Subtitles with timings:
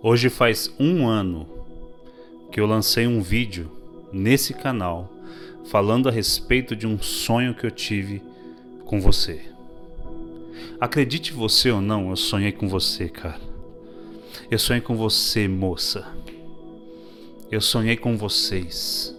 [0.00, 1.44] Hoje faz um ano
[2.52, 3.68] que eu lancei um vídeo
[4.12, 5.12] nesse canal
[5.68, 8.22] falando a respeito de um sonho que eu tive
[8.84, 9.40] com você.
[10.80, 13.40] Acredite você ou não, eu sonhei com você, cara.
[14.48, 16.06] Eu sonhei com você, moça.
[17.50, 19.12] Eu sonhei com vocês.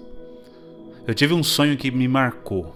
[1.06, 2.74] Eu tive um sonho que me marcou.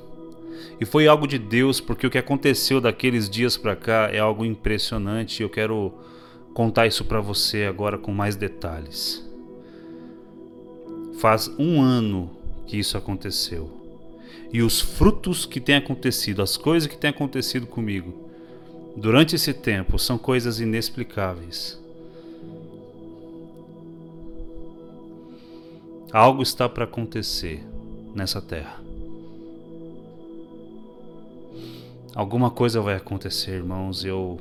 [0.77, 4.43] E foi algo de Deus, porque o que aconteceu daqueles dias para cá é algo
[4.43, 5.41] impressionante.
[5.41, 5.93] Eu quero
[6.53, 9.23] contar isso para você agora com mais detalhes.
[11.19, 12.29] Faz um ano
[12.67, 13.69] que isso aconteceu.
[14.51, 18.13] E os frutos que têm acontecido, as coisas que têm acontecido comigo
[18.95, 21.81] durante esse tempo são coisas inexplicáveis.
[26.11, 27.63] Algo está para acontecer
[28.13, 28.79] nessa terra.
[32.13, 34.39] Alguma coisa vai acontecer, irmãos, eu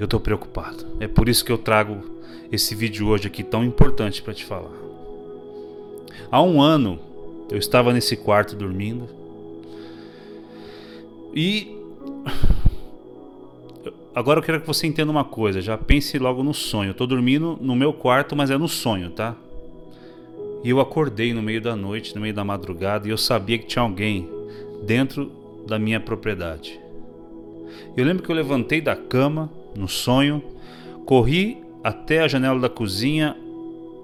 [0.00, 0.86] eu tô preocupado.
[0.98, 2.00] É por isso que eu trago
[2.50, 4.72] esse vídeo hoje aqui tão importante para te falar.
[6.30, 6.98] Há um ano
[7.50, 9.08] eu estava nesse quarto dormindo
[11.34, 11.76] e
[14.14, 15.60] agora eu quero que você entenda uma coisa.
[15.60, 16.90] Já pense logo no sonho.
[16.90, 19.36] Eu tô dormindo no meu quarto, mas é no sonho, tá?
[20.64, 23.66] E eu acordei no meio da noite, no meio da madrugada, e eu sabia que
[23.66, 24.28] tinha alguém
[24.84, 25.30] dentro
[25.66, 26.78] da minha propriedade.
[27.96, 30.42] Eu lembro que eu levantei da cama, no sonho,
[31.04, 33.36] corri até a janela da cozinha,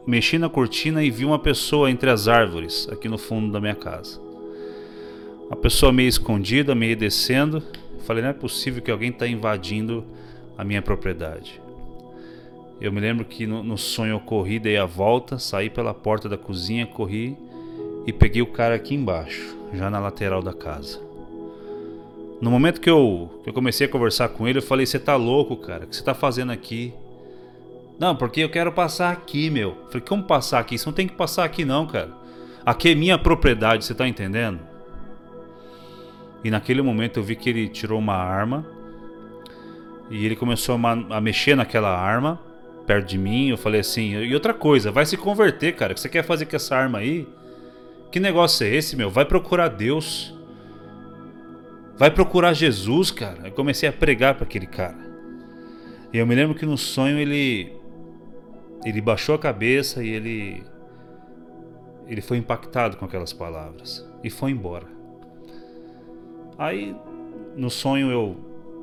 [0.07, 3.75] mexi na cortina e vi uma pessoa entre as árvores aqui no fundo da minha
[3.75, 4.21] casa.
[5.47, 7.63] Uma pessoa meio escondida, meio descendo.
[8.05, 10.05] Falei, não é possível que alguém está invadindo
[10.59, 11.61] a minha propriedade.
[12.81, 16.29] Eu me lembro que no, no, sonho eu corri, dei a volta, saí pela porta
[16.29, 17.37] da cozinha, corri
[18.07, 21.06] e peguei o cara aqui embaixo, já na lateral da casa.
[22.41, 25.17] No momento que eu, que eu comecei a conversar com ele, eu falei: Você tá
[25.17, 25.85] louco, cara?
[25.85, 26.93] O que você tá fazendo aqui?
[27.99, 29.71] Não, porque eu quero passar aqui, meu.
[29.71, 30.77] Eu falei: Como passar aqui?
[30.77, 32.11] Você não tem que passar aqui, não, cara.
[32.65, 34.61] Aqui é minha propriedade, você tá entendendo?
[36.45, 38.67] E naquele momento eu vi que ele tirou uma arma
[40.11, 42.39] e ele começou a, a mexer naquela arma
[42.87, 43.49] perto de mim.
[43.49, 45.93] Eu falei assim: E outra coisa, vai se converter, cara.
[45.93, 47.27] O que você quer fazer com essa arma aí?
[48.13, 49.09] Que negócio é esse, meu?
[49.09, 50.36] Vai procurar Deus.
[51.99, 53.49] Vai procurar Jesus, cara.
[53.49, 54.99] Eu comecei a pregar para aquele cara.
[56.13, 57.73] E eu me lembro que no sonho ele
[58.85, 60.63] ele baixou a cabeça e ele
[62.07, 64.87] ele foi impactado com aquelas palavras e foi embora.
[66.59, 66.95] Aí
[67.57, 68.37] no sonho eu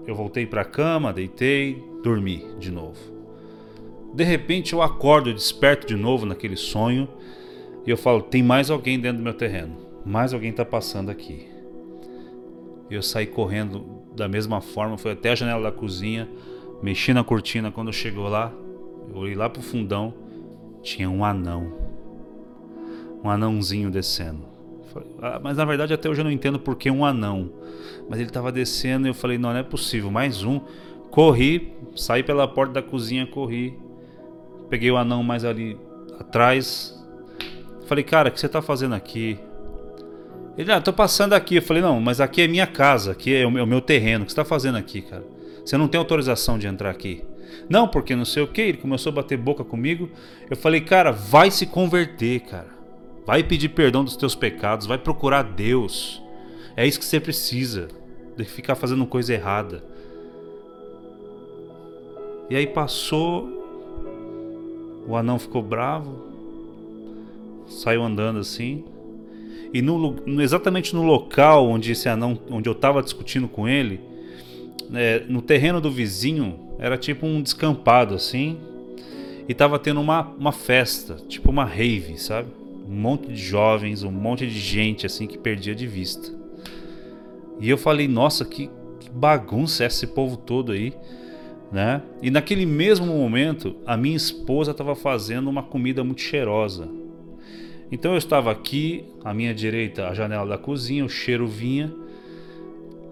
[0.06, 3.00] eu voltei para a cama, deitei, dormi de novo.
[4.14, 7.08] De repente eu acordo, eu desperto de novo naquele sonho
[7.86, 11.53] e eu falo: tem mais alguém dentro do meu terreno, mais alguém está passando aqui.
[12.94, 13.84] Eu saí correndo
[14.16, 16.30] da mesma forma, fui até a janela da cozinha,
[16.82, 17.72] mexi na cortina.
[17.72, 18.54] Quando chegou lá,
[19.10, 20.14] eu olhei lá pro fundão,
[20.84, 21.74] tinha um anão.
[23.24, 24.46] Um anãozinho descendo.
[24.94, 27.52] Falei, ah, mas na verdade até hoje eu não entendo por que um anão.
[28.08, 30.62] Mas ele estava descendo e eu falei, não, não é possível, mais um.
[31.10, 33.78] Corri, saí pela porta da cozinha, corri.
[34.70, 35.78] Peguei o anão mais ali
[36.20, 36.94] atrás.
[37.88, 39.40] Falei, cara, o que você está fazendo aqui?
[40.58, 41.56] Ele, ah, tô passando aqui.
[41.56, 44.24] Eu falei, não, mas aqui é minha casa, aqui é o meu, o meu terreno.
[44.24, 45.24] O que você tá fazendo aqui, cara?
[45.66, 47.24] Você não tem autorização de entrar aqui.
[47.70, 48.62] Não, porque não sei o que.
[48.62, 50.10] Ele começou a bater boca comigo.
[50.50, 52.74] Eu falei, cara, vai se converter, cara.
[53.26, 56.22] Vai pedir perdão dos teus pecados, vai procurar Deus.
[56.76, 57.88] É isso que você precisa.
[58.36, 59.84] De ficar fazendo coisa errada.
[62.50, 63.62] E aí passou.
[65.08, 66.34] O anão ficou bravo.
[67.68, 68.84] Saiu andando assim.
[69.74, 74.00] E no, exatamente no local onde esse anão, onde eu estava discutindo com ele,
[74.94, 78.58] é, no terreno do vizinho, era tipo um descampado assim,
[79.48, 82.50] e tava tendo uma, uma festa, tipo uma rave, sabe?
[82.88, 86.32] Um monte de jovens, um monte de gente assim que perdia de vista.
[87.60, 88.70] E eu falei, nossa, que,
[89.00, 90.94] que bagunça é esse povo todo aí,
[91.72, 92.02] né?
[92.22, 96.88] E naquele mesmo momento, a minha esposa estava fazendo uma comida muito cheirosa,
[97.92, 101.94] então eu estava aqui, à minha direita, a janela da cozinha, o cheiro vinha,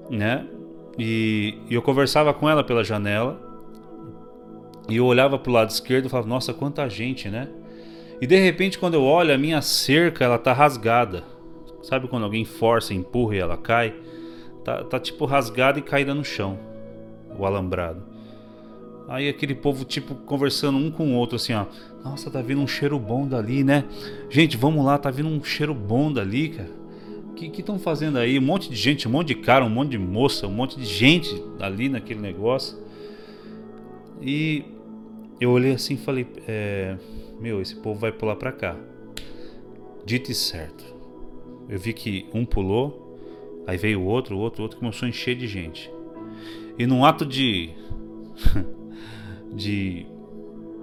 [0.09, 0.45] né?
[0.97, 3.39] E, e eu conversava com ela pela janela.
[4.89, 7.47] E eu olhava para o lado esquerdo e falava: Nossa, quanta gente, né?
[8.19, 11.23] E de repente, quando eu olho, a minha cerca ela tá rasgada.
[11.81, 13.95] Sabe quando alguém força, empurra e ela cai?
[14.63, 16.59] Tá, tá tipo rasgada e caída no chão,
[17.37, 18.03] o alambrado.
[19.07, 21.65] Aí aquele povo, tipo, conversando um com o outro, assim, ó.
[22.03, 23.85] Nossa, tá vindo um cheiro bom dali, né?
[24.29, 26.81] Gente, vamos lá, tá vindo um cheiro bom dali, cara.
[27.31, 28.37] O que estão fazendo aí?
[28.37, 30.85] Um monte de gente, um monte de cara, um monte de moça, um monte de
[30.85, 32.77] gente ali naquele negócio.
[34.21, 34.63] E
[35.39, 36.95] eu olhei assim e falei: é,
[37.39, 38.75] Meu, esse povo vai pular para cá.
[40.05, 40.85] Dito e certo.
[41.67, 43.17] Eu vi que um pulou,
[43.65, 45.91] aí veio o outro, outro, outro, começou a encher de gente.
[46.77, 47.71] E num ato de.
[49.53, 50.05] de.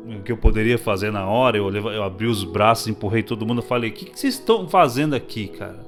[0.06, 3.61] O que eu poderia fazer na hora, eu, eu abri os braços, empurrei todo mundo
[3.61, 5.87] falei: O que, que vocês estão fazendo aqui, cara?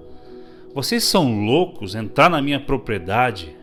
[0.74, 3.56] Vocês são loucos entrar na minha propriedade?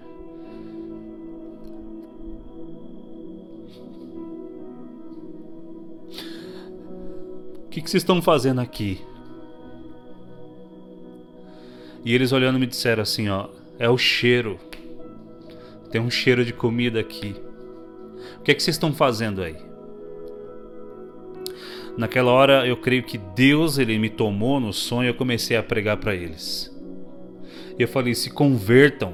[7.65, 8.99] O que, que vocês estão fazendo aqui?
[12.07, 13.47] E eles olhando me disseram assim, ó,
[13.77, 14.57] é o cheiro.
[15.91, 17.35] Tem um cheiro de comida aqui.
[18.39, 19.55] O que é que vocês estão fazendo aí?
[21.97, 25.63] Naquela hora eu creio que Deus ele me tomou no sonho e eu comecei a
[25.63, 26.71] pregar para eles.
[27.77, 29.13] Eu falei: se convertam,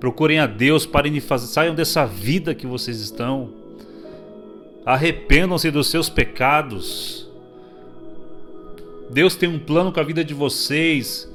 [0.00, 3.52] procurem a Deus, parem de fazer, saiam dessa vida que vocês estão,
[4.84, 7.30] arrependam-se dos seus pecados.
[9.08, 11.30] Deus tem um plano com a vida de vocês.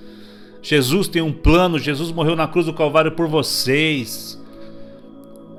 [0.62, 4.42] Jesus tem um plano, Jesus morreu na cruz do Calvário por vocês.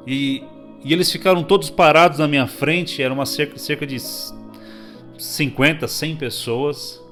[0.06, 0.43] E,
[0.87, 3.97] e eles ficaram todos parados na minha frente, era uma cerca, cerca de
[5.19, 7.03] 50, 100 pessoas.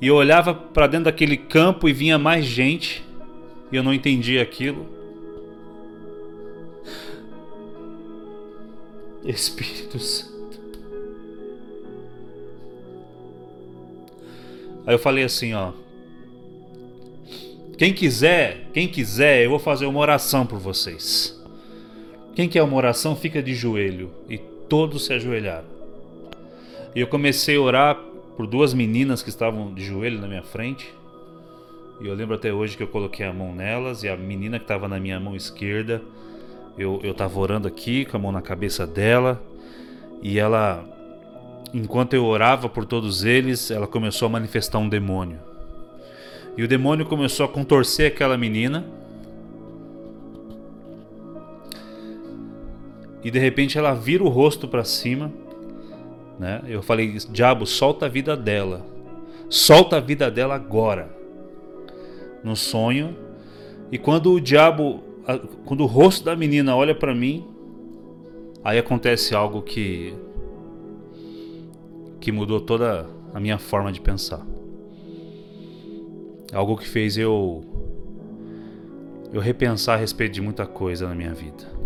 [0.00, 3.04] E eu olhava para dentro daquele campo e vinha mais gente,
[3.70, 4.88] e eu não entendia aquilo.
[9.22, 10.80] Espírito Santo.
[14.86, 15.72] Aí eu falei assim, ó,
[17.76, 21.41] quem quiser, quem quiser, eu vou fazer uma oração por vocês.
[22.34, 24.10] Quem quer uma oração, fica de joelho.
[24.28, 25.66] E todos se ajoelharam.
[26.94, 27.98] E eu comecei a orar
[28.36, 30.92] por duas meninas que estavam de joelho na minha frente.
[32.00, 34.64] E eu lembro até hoje que eu coloquei a mão nelas e a menina que
[34.64, 36.02] estava na minha mão esquerda,
[36.76, 39.40] eu estava orando aqui com a mão na cabeça dela.
[40.22, 40.84] E ela,
[41.74, 45.38] enquanto eu orava por todos eles, ela começou a manifestar um demônio.
[46.56, 48.84] E o demônio começou a contorcer aquela menina.
[53.22, 55.32] E de repente ela vira o rosto para cima.
[56.38, 56.62] Né?
[56.66, 58.84] Eu falei: Diabo, solta a vida dela.
[59.48, 61.14] Solta a vida dela agora.
[62.42, 63.16] No sonho.
[63.90, 65.02] E quando o diabo,
[65.64, 67.46] quando o rosto da menina olha para mim,
[68.64, 70.14] aí acontece algo que
[72.20, 74.46] que mudou toda a minha forma de pensar.
[76.52, 77.64] Algo que fez eu
[79.32, 81.81] eu repensar a respeito de muita coisa na minha vida.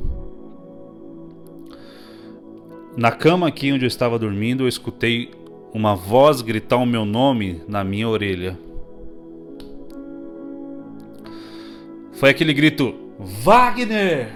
[2.97, 5.31] Na cama aqui onde eu estava dormindo, eu escutei
[5.75, 8.59] uma voz gritar o meu nome na minha orelha.
[12.13, 14.33] Foi aquele grito: Wagner!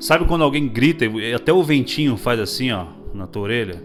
[0.00, 3.82] Sabe quando alguém grita e até o ventinho faz assim, ó, na tua orelha?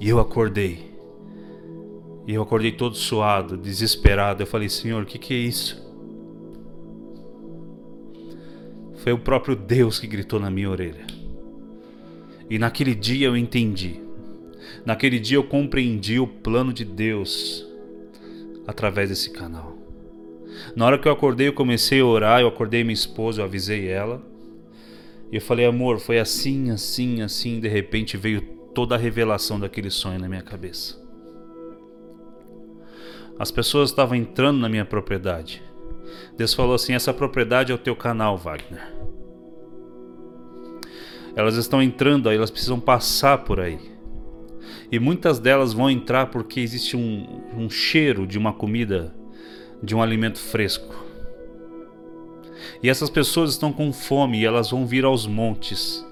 [0.00, 0.94] E eu acordei.
[2.26, 4.42] E eu acordei todo suado, desesperado.
[4.42, 5.84] Eu falei: Senhor, o que, que é isso?
[8.96, 11.23] Foi o próprio Deus que gritou na minha orelha.
[12.48, 14.00] E naquele dia eu entendi.
[14.84, 17.66] Naquele dia eu compreendi o plano de Deus
[18.66, 19.76] através desse canal.
[20.76, 22.40] Na hora que eu acordei, eu comecei a orar.
[22.40, 24.22] Eu acordei minha esposa, eu avisei ela.
[25.30, 27.60] E eu falei, amor, foi assim, assim, assim.
[27.60, 28.40] De repente veio
[28.74, 31.02] toda a revelação daquele sonho na minha cabeça.
[33.38, 35.62] As pessoas estavam entrando na minha propriedade.
[36.36, 38.93] Deus falou assim: essa propriedade é o teu canal, Wagner.
[41.36, 43.78] Elas estão entrando aí, elas precisam passar por aí.
[44.90, 49.14] E muitas delas vão entrar porque existe um, um cheiro de uma comida,
[49.82, 50.94] de um alimento fresco.
[52.82, 56.04] E essas pessoas estão com fome e elas vão vir aos montes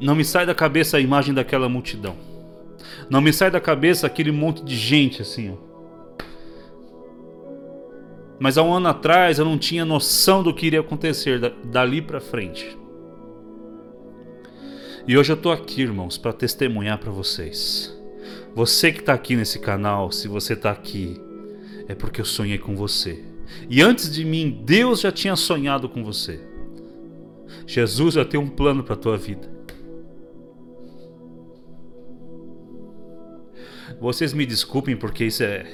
[0.00, 2.16] Não me sai da cabeça a imagem daquela multidão.
[3.10, 5.50] Não me sai da cabeça aquele monte de gente assim.
[5.50, 5.69] Ó.
[8.40, 12.22] Mas há um ano atrás eu não tinha noção do que iria acontecer dali para
[12.22, 12.74] frente.
[15.06, 17.94] E hoje eu tô aqui, irmãos, para testemunhar para vocês.
[18.54, 21.20] Você que tá aqui nesse canal, se você tá aqui,
[21.86, 23.22] é porque eu sonhei com você.
[23.68, 26.40] E antes de mim, Deus já tinha sonhado com você.
[27.66, 29.48] Jesus já tem um plano para tua vida.
[34.00, 35.66] Vocês me desculpem porque isso é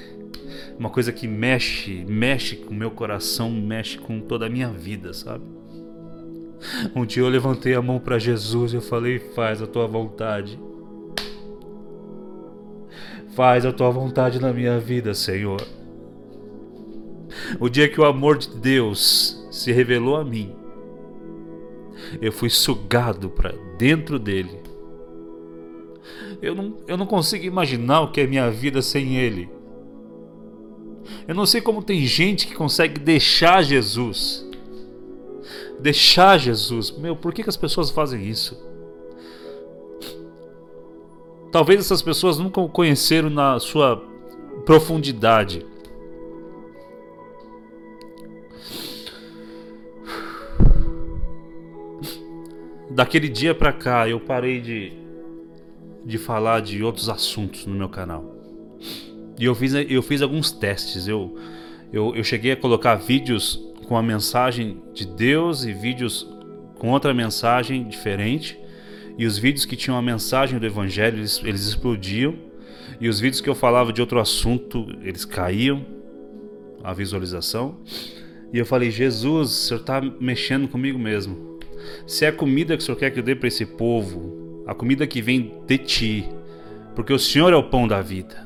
[0.79, 5.13] uma coisa que mexe, mexe com o meu coração, mexe com toda a minha vida,
[5.13, 5.45] sabe?
[6.95, 10.59] Um dia eu levantei a mão para Jesus e eu falei: "Faz a tua vontade.
[13.35, 15.61] Faz a tua vontade na minha vida, Senhor."
[17.61, 20.55] O dia que o amor de Deus se revelou a mim,
[22.21, 24.61] eu fui sugado para dentro dele.
[26.41, 29.56] Eu não, eu não consigo imaginar o que é minha vida sem ele.
[31.27, 34.47] Eu não sei como tem gente que consegue deixar Jesus.
[35.81, 36.91] Deixar Jesus.
[36.91, 38.57] Meu, por que, que as pessoas fazem isso?
[41.51, 44.03] Talvez essas pessoas nunca o conheceram na sua
[44.65, 45.65] profundidade.
[52.91, 54.93] Daquele dia pra cá eu parei de,
[56.05, 58.36] de falar de outros assuntos no meu canal.
[59.39, 61.07] E eu fiz, eu fiz alguns testes.
[61.07, 61.37] Eu,
[61.93, 66.29] eu, eu cheguei a colocar vídeos com a mensagem de Deus e vídeos
[66.79, 68.59] com outra mensagem diferente.
[69.19, 72.35] E os vídeos que tinham a mensagem do Evangelho eles, eles explodiam.
[73.01, 75.85] E os vídeos que eu falava de outro assunto eles caíam
[76.83, 77.79] a visualização.
[78.53, 81.59] E eu falei: Jesus, o Senhor está mexendo comigo mesmo.
[82.07, 84.75] Se é a comida que o Senhor quer que eu dê para esse povo, a
[84.75, 86.29] comida que vem de ti,
[86.95, 88.46] porque o Senhor é o pão da vida,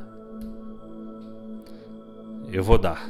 [2.53, 3.09] eu vou dar.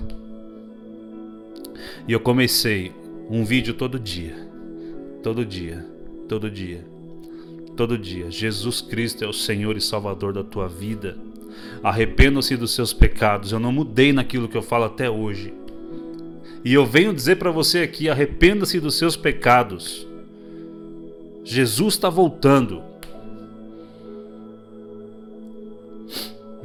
[2.07, 2.93] E eu comecei
[3.29, 4.35] um vídeo todo dia,
[5.23, 5.87] todo dia,
[6.29, 6.85] todo dia,
[7.77, 8.31] todo dia.
[8.31, 11.17] Jesus Cristo é o Senhor e Salvador da tua vida.
[11.83, 13.53] Arrependam-se dos seus pecados.
[13.53, 15.53] Eu não mudei naquilo que eu falo até hoje.
[16.65, 20.07] E eu venho dizer para você aqui: arrependa-se dos seus pecados.
[21.45, 22.90] Jesus está voltando.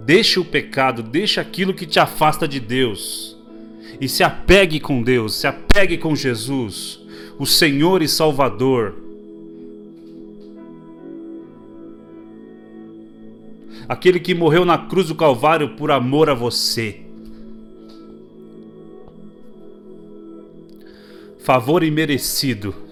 [0.05, 3.35] Deixe o pecado, deixe aquilo que te afasta de Deus.
[3.99, 6.99] E se apegue com Deus, se apegue com Jesus,
[7.39, 8.95] o Senhor e Salvador.
[13.87, 17.01] Aquele que morreu na cruz do Calvário por amor a você.
[21.39, 22.85] Favor imerecido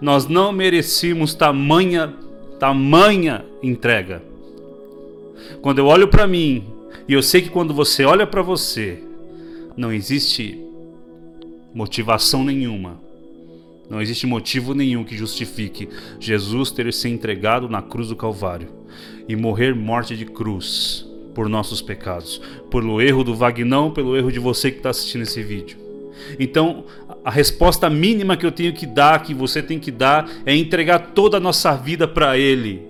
[0.00, 2.14] nós não merecíamos tamanha,
[2.58, 4.22] tamanha entrega.
[5.60, 6.64] Quando eu olho para mim,
[7.06, 9.02] e eu sei que quando você olha para você,
[9.76, 10.58] não existe
[11.74, 13.00] motivação nenhuma.
[13.88, 15.88] Não existe motivo nenhum que justifique
[16.20, 18.68] Jesus ter se entregado na cruz do Calvário
[19.26, 22.40] e morrer morte de cruz por nossos pecados,
[22.70, 25.78] pelo erro do Vagnão, pelo erro de você que está assistindo esse vídeo.
[26.38, 26.84] Então,
[27.24, 31.12] a resposta mínima que eu tenho que dar, que você tem que dar, é entregar
[31.14, 32.87] toda a nossa vida para Ele.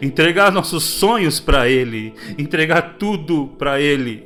[0.00, 2.14] Entregar nossos sonhos para Ele.
[2.38, 4.24] Entregar tudo para Ele.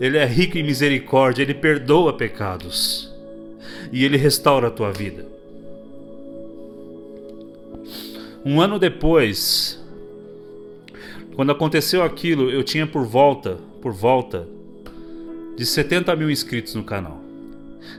[0.00, 3.10] Ele é rico em misericórdia, Ele perdoa pecados
[3.90, 5.26] e Ele restaura a tua vida.
[8.44, 9.82] Um ano depois,
[11.34, 14.46] quando aconteceu aquilo, eu tinha por volta, por volta
[15.56, 17.20] de 70 mil inscritos no canal.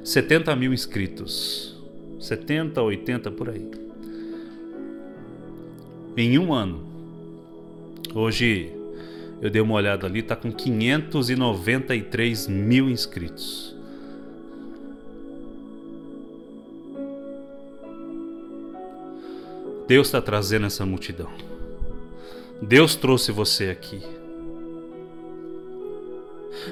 [0.04, 1.77] 70 mil inscritos.
[2.20, 3.70] 70, 80 por aí.
[6.16, 6.86] Em um ano.
[8.14, 8.72] Hoje
[9.42, 13.76] eu dei uma olhada ali, tá com 593 mil inscritos.
[19.88, 21.30] Deus está trazendo essa multidão.
[22.62, 24.02] Deus trouxe você aqui.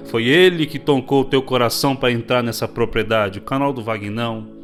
[0.06, 4.55] Foi Ele que tocou o teu coração para entrar nessa propriedade, o canal do Vagnão,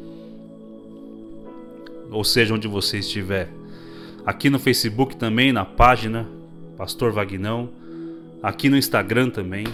[2.12, 3.50] ou seja, onde você estiver.
[4.26, 6.28] Aqui no Facebook também, na página
[6.78, 7.70] Pastor Vagnão,
[8.44, 9.66] aqui no Instagram também.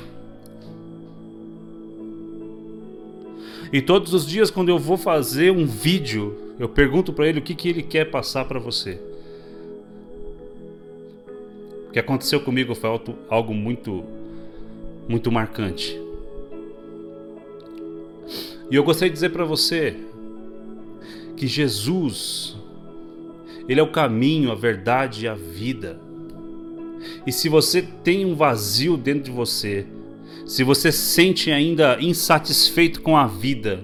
[3.73, 7.41] E todos os dias, quando eu vou fazer um vídeo, eu pergunto para ele o
[7.41, 8.99] que, que ele quer passar para você.
[11.89, 12.89] O que aconteceu comigo foi
[13.29, 14.03] algo muito,
[15.09, 15.99] muito marcante.
[18.69, 19.97] E eu gostaria de dizer para você
[21.37, 22.57] que Jesus,
[23.69, 25.99] Ele é o caminho, a verdade e a vida.
[27.25, 29.85] E se você tem um vazio dentro de você,
[30.45, 33.83] se você sente ainda insatisfeito com a vida,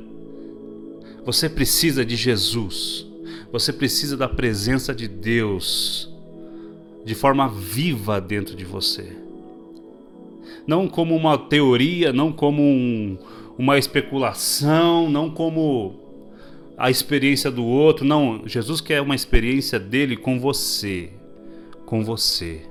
[1.23, 3.05] você precisa de Jesus.
[3.51, 6.11] Você precisa da presença de Deus
[7.05, 9.15] de forma viva dentro de você.
[10.65, 13.17] Não como uma teoria, não como um,
[13.57, 16.02] uma especulação, não como
[16.77, 18.05] a experiência do outro.
[18.05, 21.09] Não, Jesus quer uma experiência dele com você.
[21.85, 22.61] Com você.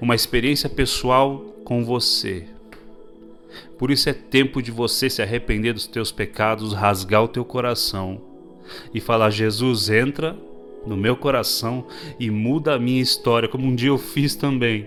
[0.00, 2.46] Uma experiência pessoal com você.
[3.78, 8.20] Por isso é tempo de você se arrepender dos teus pecados, rasgar o teu coração
[8.94, 10.36] e falar: Jesus, entra
[10.86, 11.86] no meu coração
[12.18, 14.86] e muda a minha história, como um dia eu fiz também.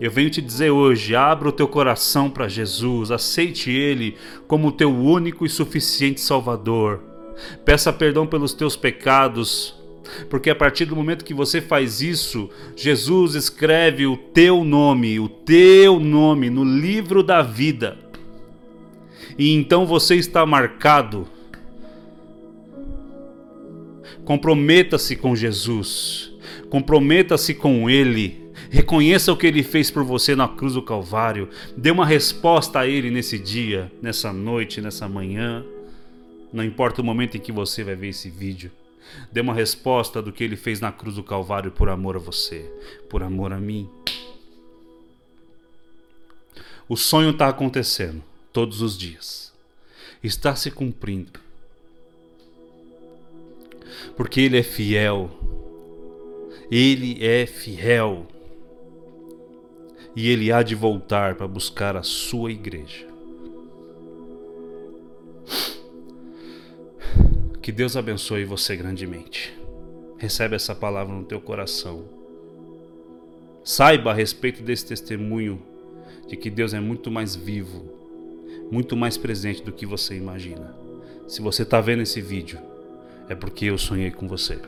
[0.00, 4.16] Eu venho te dizer hoje: abra o teu coração para Jesus, aceite Ele
[4.46, 7.00] como o teu único e suficiente Salvador.
[7.64, 9.74] Peça perdão pelos teus pecados,
[10.28, 15.28] porque a partir do momento que você faz isso, Jesus escreve o teu nome, o
[15.28, 17.98] teu nome no livro da vida.
[19.38, 21.26] E então você está marcado
[24.30, 26.32] Comprometa-se com Jesus.
[26.68, 28.39] Comprometa-se com Ele.
[28.70, 31.48] Reconheça o que Ele fez por você na cruz do Calvário.
[31.76, 35.64] Dê uma resposta a Ele nesse dia, nessa noite, nessa manhã.
[36.52, 38.70] Não importa o momento em que você vai ver esse vídeo.
[39.32, 42.70] Dê uma resposta do que Ele fez na cruz do Calvário por amor a você,
[43.08, 43.88] por amor a mim.
[46.88, 48.22] O sonho está acontecendo
[48.52, 49.52] todos os dias.
[50.22, 51.40] Está se cumprindo
[54.16, 55.30] porque Ele é fiel.
[56.70, 58.26] Ele é fiel.
[60.14, 63.06] E Ele há de voltar para buscar a sua igreja.
[67.62, 69.56] Que Deus abençoe você grandemente.
[70.18, 72.04] Recebe essa palavra no teu coração.
[73.62, 75.62] Saiba a respeito desse testemunho
[76.26, 77.84] de que Deus é muito mais vivo,
[78.70, 80.74] muito mais presente do que você imagina.
[81.28, 82.58] Se você está vendo esse vídeo,
[83.28, 84.58] é porque eu sonhei com você.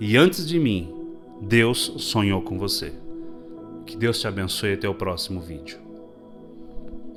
[0.00, 0.92] E antes de mim,
[1.42, 2.92] Deus sonhou com você.
[3.86, 5.83] Que Deus te abençoe até o próximo vídeo.